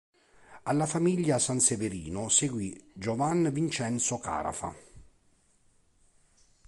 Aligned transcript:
Alla 0.63 0.87
famiglia 0.87 1.37
Sanseverino 1.37 2.27
seguì 2.27 2.89
Giovan 2.95 3.49
Vincenzo 3.53 4.17
Carafa. 4.17 4.75